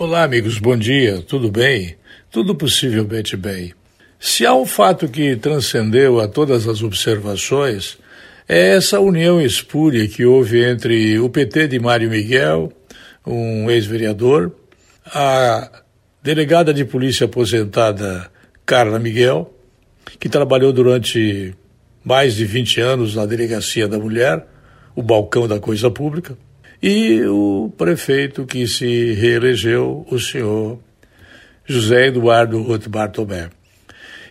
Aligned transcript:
Olá, 0.00 0.22
amigos, 0.22 0.58
bom 0.58 0.78
dia, 0.78 1.20
tudo 1.20 1.50
bem? 1.50 1.94
Tudo 2.30 2.54
possivelmente 2.54 3.36
bem. 3.36 3.74
Se 4.18 4.46
há 4.46 4.54
um 4.54 4.64
fato 4.64 5.06
que 5.06 5.36
transcendeu 5.36 6.20
a 6.20 6.26
todas 6.26 6.66
as 6.66 6.82
observações, 6.82 7.98
é 8.48 8.76
essa 8.76 8.98
união 8.98 9.42
espúria 9.42 10.08
que 10.08 10.24
houve 10.24 10.64
entre 10.64 11.18
o 11.18 11.28
PT 11.28 11.68
de 11.68 11.78
Mário 11.78 12.08
Miguel, 12.08 12.72
um 13.26 13.70
ex-vereador, 13.70 14.50
a 15.04 15.70
delegada 16.22 16.72
de 16.72 16.86
polícia 16.86 17.26
aposentada 17.26 18.32
Carla 18.64 18.98
Miguel, 18.98 19.54
que 20.18 20.30
trabalhou 20.30 20.72
durante 20.72 21.54
mais 22.02 22.34
de 22.34 22.46
20 22.46 22.80
anos 22.80 23.14
na 23.14 23.26
Delegacia 23.26 23.86
da 23.86 23.98
Mulher, 23.98 24.46
o 24.96 25.02
balcão 25.02 25.46
da 25.46 25.60
coisa 25.60 25.90
pública, 25.90 26.38
e 26.82 27.22
o 27.24 27.72
prefeito 27.76 28.46
que 28.46 28.66
se 28.66 29.12
reelegeu, 29.12 30.06
o 30.10 30.18
senhor 30.18 30.78
José 31.66 32.06
Eduardo 32.06 32.62
Roth 32.62 32.88
Bartolomé. 32.88 33.50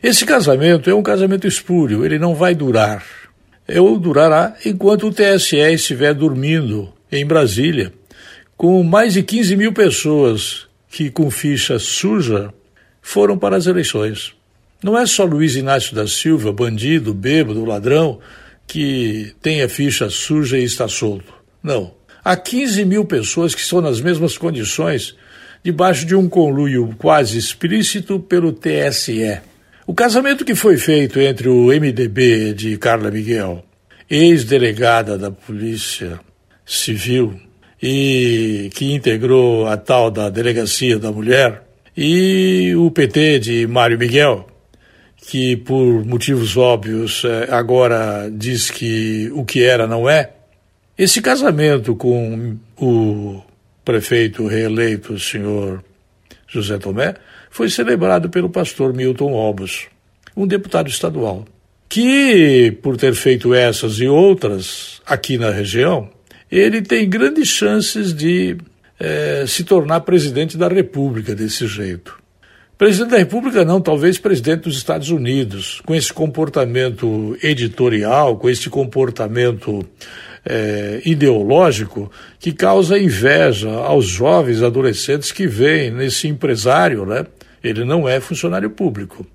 Esse 0.02 0.26
casamento 0.26 0.90
é 0.90 0.94
um 0.94 1.04
casamento 1.04 1.46
espúrio, 1.46 2.06
ele 2.06 2.18
não 2.18 2.34
vai 2.34 2.56
durar. 2.56 3.06
Ou 3.78 4.00
durará 4.00 4.56
enquanto 4.66 5.08
o 5.08 5.12
TSE 5.12 5.58
estiver 5.58 6.14
dormindo 6.14 6.92
em 7.12 7.26
Brasília, 7.26 7.94
com 8.58 8.82
mais 8.84 9.14
de 9.14 9.24
15 9.24 9.56
mil 9.56 9.74
pessoas 9.74 10.68
que, 10.90 11.12
com 11.12 11.30
ficha 11.30 11.78
suja, 11.78 12.54
foram 13.02 13.38
para 13.38 13.56
as 13.56 13.68
eleições. 13.68 14.34
Não 14.82 14.98
é 14.98 15.06
só 15.06 15.24
Luiz 15.24 15.56
Inácio 15.56 15.94
da 15.94 16.08
Silva, 16.08 16.52
bandido, 16.52 17.14
bêbado, 17.14 17.66
ladrão, 17.66 18.20
que 18.66 19.34
tem 19.42 19.62
a 19.62 19.70
ficha 19.70 20.10
suja 20.10 20.58
e 20.58 20.64
está 20.64 20.88
solto. 20.88 21.34
Não. 21.62 21.99
Há 22.24 22.36
15 22.36 22.86
mil 22.86 23.06
pessoas 23.06 23.56
que 23.56 23.62
estão 23.62 23.82
nas 23.82 24.02
mesmas 24.02 24.38
condições, 24.38 25.16
debaixo 25.64 26.06
de 26.06 26.16
um 26.16 26.28
conluio 26.28 26.96
quase 26.98 27.38
explícito 27.38 28.20
pelo 28.20 28.52
TSE. 28.52 29.40
O 29.88 29.94
casamento 29.94 30.46
que 30.46 30.56
foi 30.56 30.78
feito 30.78 31.20
entre 31.20 31.50
o 31.50 31.68
MDB 31.68 32.54
de 32.54 32.78
Carla 32.78 33.10
Miguel, 33.10 33.66
ex-delegada 34.10 35.18
da 35.18 35.32
Polícia 35.32 36.20
Civil 36.66 37.40
e 37.82 38.70
que 38.74 38.94
integrou 38.94 39.68
a 39.68 39.78
tal 39.78 40.12
da 40.12 40.30
Delegacia 40.30 41.00
da 41.00 41.12
Mulher, 41.12 41.64
e 41.96 42.74
o 42.76 42.92
PT 42.92 43.40
de 43.40 43.68
Mário 43.68 43.98
Miguel, 43.98 44.48
que 45.18 45.58
por 45.58 46.06
motivos 46.06 46.56
óbvios 46.56 47.24
eh, 47.26 47.48
agora 47.50 48.30
diz 48.32 48.70
que 48.70 49.30
o 49.34 49.44
que 49.44 49.64
era 49.64 49.86
não 49.86 50.10
é, 50.10 50.32
esse 51.00 51.22
casamento 51.22 51.96
com 51.96 52.58
o 52.78 53.42
prefeito 53.86 54.46
reeleito, 54.46 55.14
o 55.14 55.20
senhor 55.20 55.82
José 56.46 56.78
Tomé, 56.78 57.16
foi 57.50 57.70
celebrado 57.70 58.30
pelo 58.30 58.50
pastor 58.50 58.94
Milton 58.94 59.32
Obos, 59.32 59.88
um 60.36 60.46
deputado 60.46 60.90
estadual, 60.90 61.46
que, 61.88 62.78
por 62.84 62.98
ter 62.98 63.14
feito 63.14 63.54
essas 63.54 63.94
e 64.02 64.10
outras 64.10 65.02
aqui 65.06 65.38
na 65.38 65.52
região, 65.52 66.10
ele 66.52 66.82
tem 66.82 67.08
grandes 67.08 67.48
chances 67.48 68.14
de 68.14 68.58
é, 69.00 69.46
se 69.48 69.64
tornar 69.64 70.02
presidente 70.02 70.58
da 70.58 70.68
República 70.68 71.34
desse 71.34 71.66
jeito. 71.66 72.20
Presidente 72.78 73.12
da 73.12 73.18
República, 73.18 73.64
não, 73.64 73.80
talvez 73.80 74.18
presidente 74.18 74.64
dos 74.64 74.76
Estados 74.76 75.10
Unidos, 75.10 75.82
com 75.86 75.96
esse 75.96 76.12
comportamento 76.12 77.38
editorial, 77.42 78.36
com 78.36 78.50
esse 78.50 78.70
comportamento 78.70 79.86
é, 80.46 81.02
ideológico 81.06 82.12
que 82.40 82.52
causa 82.52 82.98
inveja 82.98 83.70
aos 83.70 84.06
jovens 84.06 84.62
adolescentes 84.62 85.32
que 85.32 85.48
veem 85.48 85.92
nesse 85.92 86.28
empresário, 86.28 87.06
né? 87.06 87.26
Ele 87.64 87.84
não 87.84 88.08
é 88.08 88.20
funcionário 88.20 88.70
público. 88.70 89.26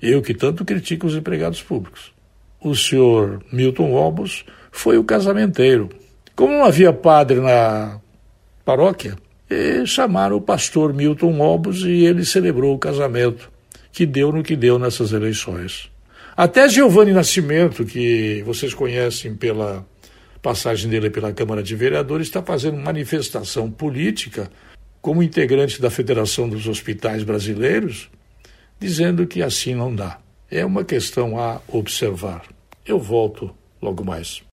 Eu 0.00 0.22
que 0.22 0.34
tanto 0.34 0.64
critico 0.64 1.06
os 1.06 1.14
empregados 1.14 1.62
públicos. 1.62 2.12
O 2.60 2.74
senhor 2.74 3.42
Milton 3.52 3.92
Obos 3.92 4.44
foi 4.70 4.98
o 4.98 5.04
casamenteiro. 5.04 5.88
Como 6.34 6.52
não 6.52 6.64
havia 6.64 6.92
padre 6.92 7.40
na 7.40 8.00
paróquia, 8.64 9.16
chamaram 9.86 10.36
o 10.36 10.40
pastor 10.40 10.92
Milton 10.92 11.40
Obos 11.40 11.82
e 11.82 12.04
ele 12.04 12.24
celebrou 12.24 12.74
o 12.74 12.78
casamento, 12.78 13.50
que 13.92 14.04
deu 14.04 14.30
no 14.30 14.42
que 14.42 14.54
deu 14.54 14.78
nessas 14.78 15.12
eleições. 15.12 15.90
Até 16.36 16.68
Giovanni 16.68 17.12
Nascimento, 17.12 17.84
que 17.84 18.42
vocês 18.46 18.72
conhecem 18.72 19.34
pela 19.34 19.84
passagem 20.42 20.90
dele 20.90 21.10
pela 21.10 21.32
Câmara 21.32 21.62
de 21.62 21.74
Vereadores, 21.74 22.26
está 22.26 22.42
fazendo 22.42 22.76
manifestação 22.78 23.70
política 23.70 24.50
como 25.00 25.22
integrante 25.22 25.80
da 25.80 25.90
Federação 25.90 26.48
dos 26.48 26.66
Hospitais 26.66 27.22
Brasileiros, 27.22 28.10
dizendo 28.78 29.26
que 29.26 29.42
assim 29.42 29.74
não 29.74 29.94
dá. 29.94 30.18
É 30.50 30.64
uma 30.64 30.84
questão 30.84 31.38
a 31.38 31.60
observar. 31.68 32.44
Eu 32.84 32.98
volto 32.98 33.54
logo 33.80 34.04
mais. 34.04 34.42